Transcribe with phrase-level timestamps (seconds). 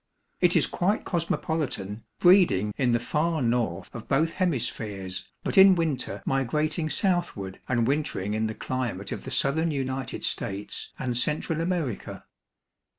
[0.39, 6.23] It is quite cosmopolitan, breeding in the far north of both hemispheres, but in winter
[6.25, 12.25] migrating southward and wintering in the climate of the southern United States and Central America.